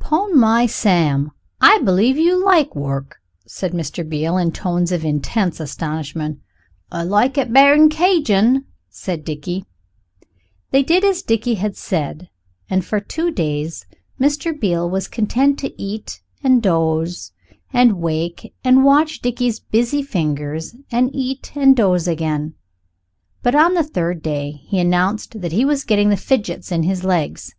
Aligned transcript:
"'Pon 0.00 0.38
my 0.38 0.66
sam, 0.66 1.30
I 1.62 1.78
believe 1.80 2.18
you 2.18 2.44
like 2.44 2.76
work," 2.76 3.22
said 3.46 3.72
Mr. 3.72 4.06
Beale 4.06 4.36
in 4.36 4.52
tones 4.52 4.92
of 4.92 5.02
intense 5.02 5.60
astonishment. 5.60 6.40
"I 6.92 7.04
like 7.04 7.38
it 7.38 7.54
better'n 7.54 7.88
cadgin'," 7.88 8.66
said 8.90 9.24
Dickie. 9.24 9.64
They 10.72 10.82
did 10.82 11.04
as 11.04 11.22
Dickie 11.22 11.54
had 11.54 11.74
said, 11.74 12.28
and 12.68 12.84
for 12.84 13.00
two 13.00 13.30
days 13.30 13.86
Mr. 14.20 14.52
Beale 14.52 14.90
was 14.90 15.08
content 15.08 15.58
to 15.60 15.72
eat 15.82 16.20
and 16.44 16.62
doze 16.62 17.32
and 17.72 17.94
wake 17.94 18.52
and 18.62 18.84
watch 18.84 19.20
Dickie's 19.22 19.58
busy 19.58 20.02
fingers 20.02 20.74
and 20.92 21.10
eat 21.14 21.52
and 21.54 21.74
doze 21.74 22.06
again. 22.06 22.52
But 23.42 23.54
on 23.54 23.72
the 23.72 23.84
third 23.84 24.20
day 24.20 24.60
he 24.66 24.80
announced 24.80 25.40
that 25.40 25.52
he 25.52 25.64
was 25.64 25.84
getting 25.84 26.10
the 26.10 26.18
fidgets 26.18 26.70
in 26.70 26.82
his 26.82 27.04
legs. 27.04 27.54